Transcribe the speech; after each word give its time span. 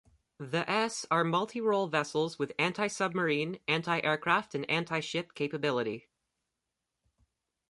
The 0.39 0.67
s 0.67 1.05
are 1.11 1.23
multi-role 1.23 1.85
vessels 1.85 2.39
with 2.39 2.53
anti-submarine, 2.57 3.59
anti-aircraft 3.67 4.55
and 4.55 4.67
anti-ship 4.67 5.35
capability. 5.35 6.07